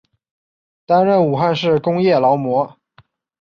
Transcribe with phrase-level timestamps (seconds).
[0.87, 2.75] 担任武汉市工业劳模。